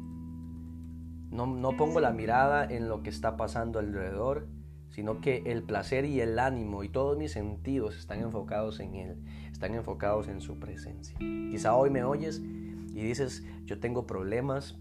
no, 1.31 1.77
pongo 1.77 2.01
la 2.01 2.13
mirada 2.13 2.65
en 2.65 2.89
lo 2.89 3.03
que 3.03 3.11
está 3.11 3.37
pasando 3.37 3.79
alrededor, 3.79 4.49
sino 4.89 5.21
que 5.21 5.43
el 5.47 5.63
placer 5.63 6.05
y 6.07 6.21
el 6.21 6.39
ánimo 6.39 6.83
y 6.83 6.89
todos 6.89 7.19
mis 7.19 7.33
sentidos 7.33 7.97
están 7.99 8.21
enfocados 8.21 8.81
en 8.81 8.95
Él, 8.95 9.23
están 9.53 9.75
enfocados 9.75 10.29
en 10.29 10.41
su 10.41 10.59
presencia. 10.59 11.17
Quizá 11.19 11.75
hoy 11.75 11.91
me 11.91 12.05
oyes 12.05 12.39
y 12.39 13.03
dices, 13.03 13.45
yo 13.65 13.79
tengo 13.81 14.07
problemas 14.07 14.79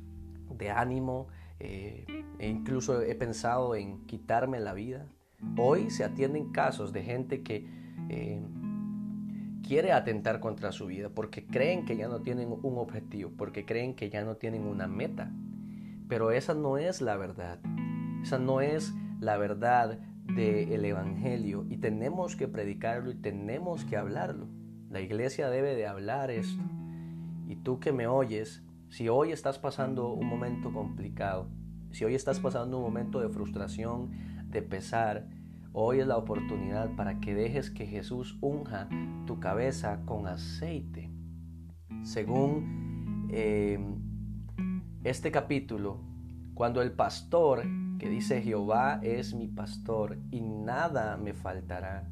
de 0.50 0.72
ánimo, 0.72 1.28
eh, 1.60 2.06
e 2.40 2.50
incluso 2.50 3.02
he 3.02 3.16
pensado 3.16 3.75
en 3.75 4.06
quitarme 4.06 4.60
la 4.60 4.74
vida. 4.74 5.08
Hoy 5.58 5.90
se 5.90 6.04
atienden 6.04 6.52
casos 6.52 6.92
de 6.94 7.04
gente 7.04 7.44
que 7.44 7.68
eh, 8.10 8.42
quiere 9.66 9.92
atentar 9.92 10.40
contra 10.40 10.72
su 10.72 10.86
vida 10.88 11.10
porque 11.10 11.46
creen 11.46 11.86
que 11.86 11.98
ya 11.98 12.08
no 12.08 12.22
tienen 12.22 12.52
un 12.52 12.78
objetivo, 12.78 13.32
porque 13.38 13.66
creen 13.66 13.96
que 13.96 14.10
ya 14.10 14.24
no 14.24 14.36
tienen 14.36 14.68
una 14.68 14.88
meta. 14.88 15.32
Pero 16.08 16.32
esa 16.32 16.54
no 16.54 16.78
es 16.78 17.02
la 17.02 17.18
verdad. 17.18 17.60
Esa 18.22 18.38
no 18.38 18.62
es 18.62 18.94
la 19.20 19.38
verdad 19.38 20.00
del 20.25 20.84
Evangelio 20.84 21.66
y 21.70 21.78
tenemos 21.78 22.36
que 22.36 22.48
predicarlo 22.48 23.12
y 23.12 23.16
tenemos 23.16 23.86
que 23.86 23.98
hablarlo. 23.98 24.48
La 24.90 25.02
iglesia 25.02 25.50
debe 25.50 25.75
de 25.75 25.88
hablar 25.88 26.32
esto. 26.32 26.62
Y 27.48 27.56
tú 27.58 27.80
que 27.80 27.92
me 27.92 28.08
oyes, 28.08 28.64
si 28.96 29.10
hoy 29.10 29.34
estás 29.34 29.60
pasando 29.60 30.14
un 30.14 30.25
momento 30.25 30.72
complicado, 30.72 31.50
si 31.92 32.06
hoy 32.06 32.16
estás 32.16 32.40
pasando 32.40 32.78
un 32.78 32.84
momento 32.84 33.20
de 33.20 33.28
frustración, 33.28 34.12
de 34.48 34.62
pesar, 34.62 35.28
hoy 35.74 36.00
es 36.00 36.08
la 36.08 36.16
oportunidad 36.16 36.96
para 36.96 37.20
que 37.20 37.36
dejes 37.36 37.70
que 37.70 37.88
Jesús 37.88 38.38
unja 38.40 38.88
tu 39.28 39.42
cabeza 39.42 40.00
con 40.06 40.28
aceite. 40.28 41.12
Según 42.04 43.28
eh, 43.32 43.86
este 45.04 45.30
capítulo, 45.30 46.00
cuando 46.54 46.82
el 46.82 46.94
pastor 46.94 47.64
que 48.00 48.08
dice 48.08 48.42
Jehová 48.42 49.02
es 49.04 49.34
mi 49.34 49.50
pastor 49.50 50.20
y 50.32 50.40
nada 50.40 51.18
me 51.18 51.34
faltará, 51.34 52.08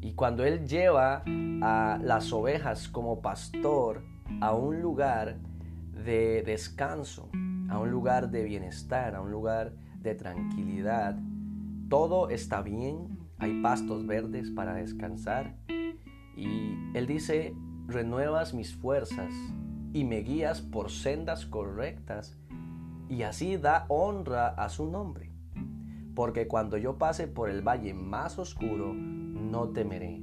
y 0.00 0.14
cuando 0.14 0.44
él 0.44 0.66
lleva 0.66 1.22
a 1.62 2.00
las 2.02 2.32
ovejas 2.32 2.88
como 2.88 3.22
pastor 3.22 4.02
a 4.40 4.54
un 4.54 4.82
lugar 4.82 5.38
de 6.04 6.42
descanso, 6.42 7.30
a 7.68 7.78
un 7.78 7.90
lugar 7.90 8.30
de 8.30 8.44
bienestar, 8.44 9.14
a 9.14 9.20
un 9.20 9.30
lugar 9.30 9.72
de 10.00 10.14
tranquilidad, 10.14 11.18
todo 11.88 12.30
está 12.30 12.62
bien, 12.62 13.18
hay 13.38 13.60
pastos 13.62 14.06
verdes 14.06 14.50
para 14.50 14.74
descansar, 14.74 15.56
y 16.36 16.74
él 16.94 17.06
dice, 17.06 17.54
renuevas 17.86 18.54
mis 18.54 18.74
fuerzas, 18.74 19.32
y 19.92 20.04
me 20.04 20.18
guías 20.18 20.62
por 20.62 20.90
sendas 20.90 21.46
correctas, 21.46 22.38
y 23.08 23.22
así 23.22 23.56
da 23.56 23.86
honra 23.88 24.48
a 24.48 24.68
su 24.68 24.90
nombre. 24.90 25.32
Porque 26.14 26.46
cuando 26.46 26.76
yo 26.76 26.98
pase 26.98 27.26
por 27.26 27.50
el 27.50 27.62
valle 27.62 27.92
más 27.94 28.38
oscuro, 28.38 28.94
no 28.94 29.70
temeré, 29.70 30.22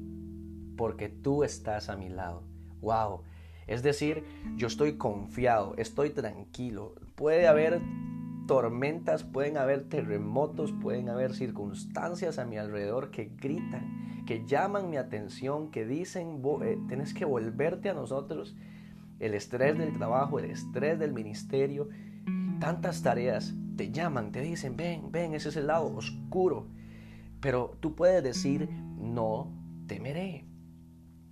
porque 0.78 1.10
tú 1.10 1.44
estás 1.44 1.90
a 1.90 1.98
mi 1.98 2.10
lado. 2.10 2.44
Wow. 2.82 3.24
Es 3.68 3.84
decir, 3.84 4.24
yo 4.56 4.68
estoy 4.68 4.94
confiado, 4.98 5.76
estoy 5.78 6.10
tranquilo. 6.12 6.96
Puede 7.16 7.48
haber 7.48 7.82
tormentas, 8.48 9.24
pueden 9.24 9.58
haber 9.58 9.90
terremotos, 9.90 10.72
pueden 10.72 11.10
haber 11.10 11.36
circunstancias 11.36 12.40
a 12.40 12.46
mi 12.46 12.58
alrededor 12.58 13.12
que 13.12 13.32
gritan, 13.36 14.24
que 14.26 14.46
llaman 14.46 14.90
mi 14.90 14.98
atención, 14.98 15.70
que 15.70 15.86
dicen, 15.86 16.42
eh, 16.64 16.80
tienes 16.88 17.14
que 17.14 17.26
volverte 17.26 17.90
a 17.90 17.94
nosotros 17.94 18.56
el 19.20 19.34
estrés 19.34 19.78
del 19.78 19.94
trabajo, 19.94 20.40
el 20.40 20.46
estrés 20.46 20.98
del 20.98 21.14
ministerio, 21.14 21.90
tantas 22.60 23.04
tareas 23.04 23.54
te 23.76 23.92
llaman, 23.92 24.32
te 24.32 24.42
dicen, 24.42 24.76
ven, 24.76 25.12
ven, 25.12 25.34
ese 25.34 25.50
es 25.50 25.58
el 25.58 25.68
lado 25.68 25.94
oscuro. 25.96 26.68
Pero 27.40 27.78
tú 27.80 27.96
puedes 27.96 28.24
decir, 28.24 28.70
no 28.98 29.52
temeré, 29.88 30.46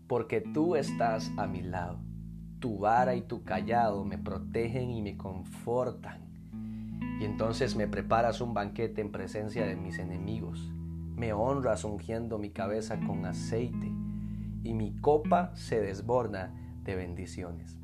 porque 0.07 0.41
tú 0.41 0.75
estás 0.75 1.31
a 1.37 1.47
mi 1.47 1.61
lado. 1.61 2.04
Tu 2.59 2.77
vara 2.77 3.15
y 3.15 3.21
tu 3.21 3.43
callado 3.43 4.03
me 4.03 4.17
protegen 4.17 4.91
y 4.91 5.01
me 5.01 5.17
confortan. 5.17 6.25
Y 7.19 7.23
entonces 7.23 7.75
me 7.75 7.87
preparas 7.87 8.41
un 8.41 8.53
banquete 8.53 9.01
en 9.01 9.11
presencia 9.11 9.65
de 9.65 9.75
mis 9.75 9.99
enemigos. 9.99 10.71
Me 11.15 11.33
honras 11.33 11.83
ungiendo 11.83 12.37
mi 12.37 12.49
cabeza 12.49 12.99
con 12.99 13.25
aceite 13.25 13.91
y 14.63 14.73
mi 14.73 14.95
copa 14.99 15.51
se 15.55 15.79
desborda 15.79 16.53
de 16.83 16.95
bendiciones. 16.95 17.77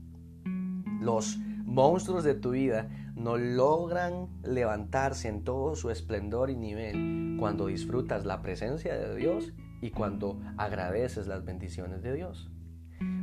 Los 1.00 1.38
monstruos 1.66 2.24
de 2.24 2.34
tu 2.34 2.51
vida 2.51 2.90
no 3.16 3.38
logran 3.38 4.28
levantarse 4.44 5.30
en 5.30 5.44
todo 5.44 5.75
su 5.75 5.90
esplendor 5.90 6.50
y 6.50 6.56
nivel 6.56 7.38
cuando 7.40 7.68
disfrutas 7.68 8.25
la 8.25 8.42
presencia 8.42 8.96
de 8.96 9.16
Dios 9.16 9.54
y 9.82 9.92
cuando 9.92 10.40
agradeces 10.58 11.28
las 11.28 11.46
bendiciones 11.46 12.01
de 12.01 12.13
Dios. 12.13 12.50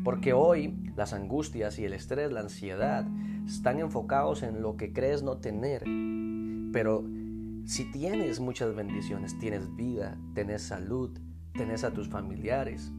Porque 0.04 0.32
hoy 0.32 0.74
las 0.96 1.12
angustias 1.12 1.78
y 1.78 1.84
el 1.84 1.92
estrés, 1.92 2.32
la 2.32 2.40
ansiedad, 2.40 3.06
están 3.46 3.78
enfocados 3.78 4.42
en 4.42 4.62
lo 4.62 4.76
que 4.76 4.92
crees 4.92 5.22
no 5.22 5.38
tener. 5.38 5.82
Pero 6.72 7.04
si 7.64 7.90
tienes 7.90 8.40
muchas 8.40 8.74
bendiciones, 8.74 9.38
tienes 9.38 9.74
vida, 9.76 10.16
tienes 10.34 10.62
salud, 10.62 11.18
tenés 11.52 11.84
a 11.84 11.92
tus 11.92 12.08
familiares. 12.08 12.92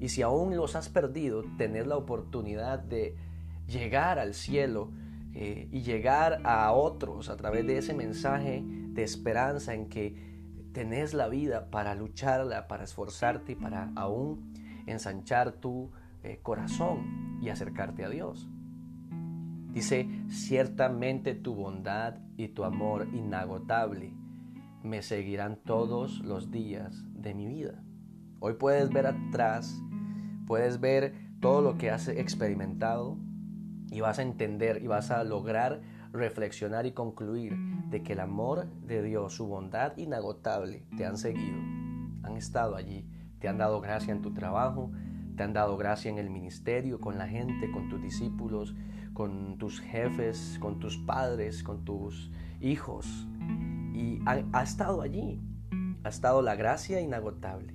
Y 0.00 0.08
si 0.08 0.22
aún 0.22 0.56
los 0.56 0.76
has 0.76 0.88
perdido, 0.88 1.44
tenés 1.56 1.86
la 1.86 1.96
oportunidad 1.96 2.78
de 2.78 3.16
llegar 3.66 4.18
al 4.18 4.34
cielo 4.34 4.90
eh, 5.34 5.68
y 5.70 5.82
llegar 5.82 6.40
a 6.44 6.72
otros 6.72 7.28
a 7.28 7.36
través 7.36 7.66
de 7.66 7.78
ese 7.78 7.94
mensaje 7.94 8.62
de 8.64 9.02
esperanza 9.02 9.74
en 9.74 9.88
que 9.88 10.14
tenés 10.72 11.14
la 11.14 11.28
vida 11.28 11.70
para 11.70 11.94
lucharla, 11.94 12.68
para 12.68 12.84
esforzarte 12.84 13.52
y 13.52 13.54
para 13.54 13.92
aún 13.96 14.52
ensanchar 14.86 15.52
tu 15.52 15.90
eh, 16.26 16.40
corazón 16.42 17.38
y 17.40 17.48
acercarte 17.50 18.04
a 18.04 18.08
Dios. 18.08 18.48
Dice, 19.72 20.08
ciertamente 20.28 21.34
tu 21.34 21.54
bondad 21.54 22.18
y 22.36 22.48
tu 22.48 22.64
amor 22.64 23.08
inagotable 23.12 24.12
me 24.82 25.02
seguirán 25.02 25.56
todos 25.64 26.20
los 26.20 26.50
días 26.50 27.04
de 27.14 27.34
mi 27.34 27.46
vida. 27.46 27.82
Hoy 28.40 28.54
puedes 28.54 28.90
ver 28.90 29.06
atrás, 29.06 29.80
puedes 30.46 30.80
ver 30.80 31.14
todo 31.40 31.60
lo 31.62 31.78
que 31.78 31.90
has 31.90 32.08
experimentado 32.08 33.18
y 33.90 34.00
vas 34.00 34.18
a 34.18 34.22
entender 34.22 34.82
y 34.82 34.86
vas 34.86 35.10
a 35.10 35.22
lograr 35.24 35.80
reflexionar 36.12 36.86
y 36.86 36.92
concluir 36.92 37.56
de 37.90 38.02
que 38.02 38.14
el 38.14 38.20
amor 38.20 38.66
de 38.82 39.02
Dios, 39.02 39.34
su 39.34 39.46
bondad 39.46 39.96
inagotable, 39.96 40.86
te 40.96 41.04
han 41.04 41.18
seguido, 41.18 41.58
han 42.22 42.36
estado 42.36 42.74
allí, 42.74 43.06
te 43.38 43.48
han 43.48 43.58
dado 43.58 43.80
gracia 43.80 44.12
en 44.12 44.22
tu 44.22 44.32
trabajo, 44.32 44.90
te 45.36 45.42
han 45.42 45.52
dado 45.52 45.76
gracia 45.76 46.10
en 46.10 46.18
el 46.18 46.30
ministerio, 46.30 47.00
con 47.00 47.18
la 47.18 47.28
gente, 47.28 47.70
con 47.70 47.88
tus 47.88 48.02
discípulos, 48.02 48.74
con 49.12 49.58
tus 49.58 49.80
jefes, 49.80 50.58
con 50.60 50.80
tus 50.80 50.96
padres, 50.98 51.62
con 51.62 51.84
tus 51.84 52.30
hijos. 52.60 53.28
Y 53.94 54.20
ha, 54.26 54.62
estado 54.62 55.02
allí, 55.02 55.40
ha 56.04 56.08
estado 56.08 56.42
la 56.42 56.54
gracia 56.54 57.00
inagotable, 57.00 57.74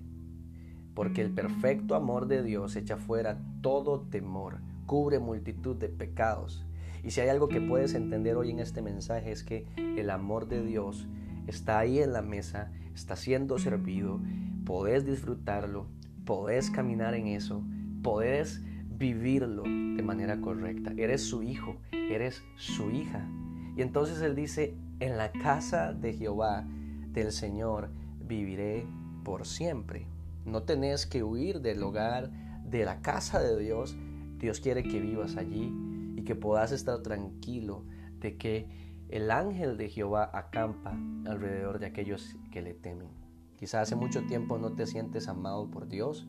porque 0.93 1.21
el 1.21 1.31
perfecto 1.31 1.95
amor 1.95 2.27
de 2.27 2.43
Dios 2.43 2.75
echa 2.75 2.97
fuera 2.97 3.39
todo 3.61 4.01
temor, 4.01 4.59
cubre 4.85 5.19
multitud 5.19 5.75
de 5.75 5.89
pecados. 5.89 6.65
Y 7.03 7.11
si 7.11 7.21
hay 7.21 7.29
algo 7.29 7.47
que 7.47 7.61
puedes 7.61 7.93
entender 7.93 8.35
hoy 8.35 8.51
en 8.51 8.59
este 8.59 8.81
mensaje 8.81 9.31
es 9.31 9.43
que 9.43 9.65
el 9.77 10.09
amor 10.09 10.47
de 10.47 10.63
Dios 10.63 11.07
está 11.47 11.79
ahí 11.79 11.99
en 11.99 12.13
la 12.13 12.21
mesa, 12.21 12.71
está 12.93 13.15
siendo 13.15 13.57
servido, 13.57 14.19
podés 14.65 15.05
disfrutarlo, 15.05 15.87
podés 16.25 16.69
caminar 16.69 17.13
en 17.13 17.27
eso, 17.27 17.63
podés 18.01 18.61
vivirlo 18.87 19.63
de 19.63 20.03
manera 20.03 20.39
correcta. 20.39 20.93
Eres 20.97 21.23
su 21.23 21.43
hijo, 21.43 21.77
eres 21.91 22.43
su 22.55 22.91
hija. 22.91 23.27
Y 23.75 23.81
entonces 23.81 24.21
Él 24.21 24.35
dice, 24.35 24.75
en 24.99 25.17
la 25.17 25.31
casa 25.31 25.93
de 25.93 26.13
Jehová, 26.13 26.65
del 27.11 27.31
Señor, 27.31 27.89
viviré 28.19 28.85
por 29.23 29.45
siempre. 29.45 30.07
No 30.45 30.63
tenés 30.63 31.05
que 31.05 31.23
huir 31.23 31.61
del 31.61 31.81
hogar, 31.83 32.31
de 32.63 32.85
la 32.85 33.01
casa 33.01 33.41
de 33.41 33.59
Dios. 33.59 33.97
Dios 34.37 34.59
quiere 34.59 34.83
que 34.83 34.99
vivas 34.99 35.37
allí 35.37 35.73
y 36.15 36.23
que 36.23 36.35
puedas 36.35 36.71
estar 36.71 37.01
tranquilo 37.01 37.85
de 38.19 38.37
que 38.37 38.67
el 39.09 39.29
ángel 39.29 39.77
de 39.77 39.89
Jehová 39.89 40.29
acampa 40.33 40.97
alrededor 41.25 41.79
de 41.79 41.87
aquellos 41.87 42.37
que 42.51 42.61
le 42.61 42.73
temen. 42.73 43.20
Quizás 43.61 43.83
hace 43.83 43.95
mucho 43.95 44.23
tiempo 44.23 44.57
no 44.57 44.71
te 44.73 44.87
sientes 44.87 45.27
amado 45.27 45.69
por 45.69 45.87
Dios 45.87 46.27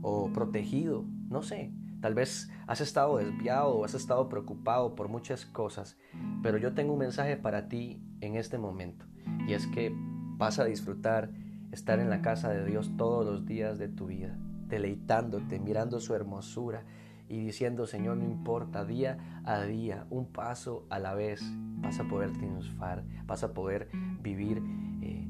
o 0.00 0.32
protegido, 0.32 1.04
no 1.28 1.42
sé. 1.42 1.72
Tal 2.00 2.14
vez 2.14 2.52
has 2.68 2.80
estado 2.80 3.16
desviado 3.16 3.70
o 3.70 3.84
has 3.84 3.94
estado 3.94 4.28
preocupado 4.28 4.94
por 4.94 5.08
muchas 5.08 5.44
cosas, 5.44 5.98
pero 6.40 6.56
yo 6.56 6.74
tengo 6.74 6.92
un 6.92 7.00
mensaje 7.00 7.36
para 7.36 7.66
ti 7.68 8.00
en 8.20 8.36
este 8.36 8.58
momento 8.58 9.06
y 9.48 9.54
es 9.54 9.66
que 9.66 9.92
vas 10.36 10.60
a 10.60 10.66
disfrutar 10.66 11.32
estar 11.72 11.98
en 11.98 12.10
la 12.10 12.22
casa 12.22 12.50
de 12.50 12.64
Dios 12.64 12.92
todos 12.96 13.26
los 13.26 13.44
días 13.44 13.80
de 13.80 13.88
tu 13.88 14.06
vida, 14.06 14.38
deleitándote, 14.68 15.58
mirando 15.58 15.98
su 15.98 16.14
hermosura 16.14 16.84
y 17.28 17.40
diciendo, 17.40 17.88
Señor, 17.88 18.18
no 18.18 18.24
importa, 18.24 18.84
día 18.84 19.42
a 19.44 19.62
día, 19.62 20.06
un 20.10 20.30
paso 20.30 20.86
a 20.90 21.00
la 21.00 21.14
vez, 21.14 21.42
vas 21.80 21.98
a 21.98 22.04
poder 22.04 22.32
triunfar, 22.34 23.02
vas 23.26 23.42
a 23.42 23.52
poder 23.52 23.88
vivir 24.22 24.62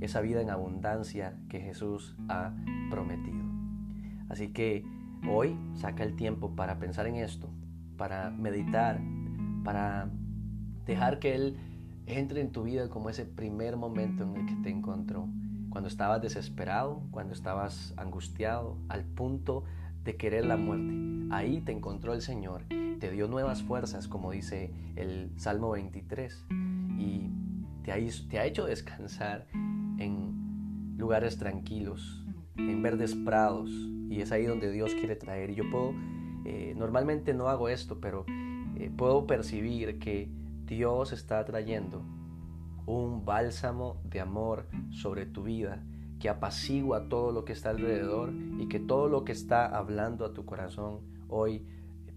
esa 0.00 0.20
vida 0.20 0.40
en 0.40 0.50
abundancia 0.50 1.37
que 1.48 1.61
Jesús 1.61 2.16
ha 2.28 2.54
prometido. 2.90 3.44
Así 4.28 4.52
que 4.52 4.84
hoy 5.28 5.58
saca 5.74 6.04
el 6.04 6.14
tiempo 6.14 6.54
para 6.54 6.78
pensar 6.78 7.06
en 7.06 7.16
esto, 7.16 7.48
para 7.96 8.30
meditar, 8.30 9.00
para 9.64 10.11
dejar 10.87 11.18
que 11.18 11.34
Él 11.34 11.56
entre 12.06 12.40
en 12.40 12.52
tu 12.52 12.62
vida 12.62 12.88
como 12.88 13.11
ese 13.11 13.26
primer 13.26 13.76
momento 13.76 14.24
en 14.24 14.37
el 14.37 14.46
que 14.46 14.54
te 14.62 14.70
encontró, 14.70 15.28
cuando 15.68 15.88
estabas 15.88 16.22
desesperado, 16.22 17.02
cuando 17.11 17.34
estabas 17.34 17.92
angustiado, 17.96 18.78
al 18.88 19.04
punto 19.04 19.64
de 20.04 20.16
querer 20.16 20.46
la 20.46 20.56
muerte. 20.56 20.94
Ahí 21.30 21.61
te 21.61 21.72
encontró 21.72 22.14
el 22.14 22.22
Señor, 22.22 22.64
te 22.98 23.11
dio 23.11 23.28
nuevas 23.28 23.62
fuerzas, 23.62 24.08
como 24.08 24.30
dice 24.30 24.72
el 24.96 25.30
Salmo 25.37 25.70
23, 25.70 26.46
y 26.98 27.30
te 27.82 27.92
ha, 27.92 27.96
te 28.30 28.38
ha 28.38 28.46
hecho 28.46 28.64
descansar 28.64 29.46
en 29.98 30.96
lugares 30.96 31.38
tranquilos, 31.38 32.24
en 32.56 32.82
verdes 32.82 33.14
prados, 33.14 33.70
y 34.08 34.20
es 34.20 34.32
ahí 34.32 34.46
donde 34.46 34.70
Dios 34.70 34.94
quiere 34.94 35.16
traer. 35.16 35.50
Y 35.50 35.54
yo 35.56 35.70
puedo, 35.70 35.92
eh, 36.44 36.74
normalmente 36.76 37.34
no 37.34 37.48
hago 37.48 37.68
esto, 37.68 38.00
pero 38.00 38.24
eh, 38.76 38.90
puedo 38.96 39.26
percibir 39.26 39.98
que 39.98 40.30
Dios 40.66 41.12
está 41.12 41.44
trayendo 41.44 42.02
un 42.87 43.24
bálsamo 43.24 44.00
de 44.04 44.20
amor 44.20 44.66
sobre 44.90 45.26
tu 45.26 45.42
vida 45.42 45.84
que 46.18 46.28
apacigua 46.28 47.08
todo 47.08 47.32
lo 47.32 47.44
que 47.44 47.52
está 47.52 47.70
alrededor 47.70 48.32
y 48.58 48.66
que 48.68 48.80
todo 48.80 49.08
lo 49.08 49.24
que 49.24 49.32
está 49.32 49.66
hablando 49.66 50.24
a 50.24 50.32
tu 50.32 50.44
corazón 50.44 51.00
hoy 51.28 51.64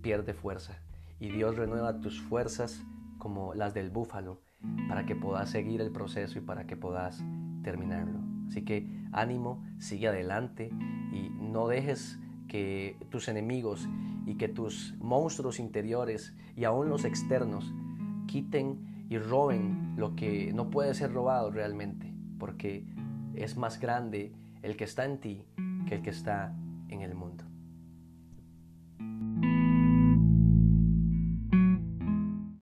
pierde 0.01 0.33
fuerza. 0.33 0.81
Y 1.19 1.29
Dios 1.29 1.55
renueva 1.55 1.99
tus 1.99 2.19
fuerzas 2.19 2.83
como 3.19 3.53
las 3.53 3.73
del 3.73 3.91
búfalo 3.91 4.41
para 4.87 5.05
que 5.05 5.15
puedas 5.15 5.49
seguir 5.49 5.81
el 5.81 5.91
proceso 5.91 6.39
y 6.39 6.41
para 6.41 6.65
que 6.65 6.75
puedas 6.75 7.23
terminarlo. 7.63 8.19
Así 8.47 8.63
que 8.63 8.87
ánimo, 9.11 9.63
sigue 9.77 10.07
adelante 10.07 10.69
y 11.11 11.29
no 11.29 11.67
dejes 11.67 12.19
que 12.47 12.97
tus 13.09 13.27
enemigos 13.27 13.87
y 14.25 14.35
que 14.35 14.47
tus 14.47 14.95
monstruos 14.99 15.59
interiores 15.59 16.35
y 16.55 16.65
aún 16.65 16.89
los 16.89 17.05
externos 17.05 17.73
quiten 18.27 19.05
y 19.09 19.17
roben 19.17 19.93
lo 19.97 20.15
que 20.15 20.53
no 20.53 20.69
puede 20.69 20.93
ser 20.93 21.13
robado 21.13 21.51
realmente, 21.51 22.13
porque 22.39 22.85
es 23.33 23.57
más 23.57 23.79
grande 23.79 24.33
el 24.61 24.77
que 24.77 24.83
está 24.83 25.05
en 25.05 25.19
ti 25.19 25.43
que 25.87 25.95
el 25.95 26.01
que 26.01 26.09
está 26.09 26.55
en 26.89 27.01
el 27.01 27.15
mundo. 27.15 27.50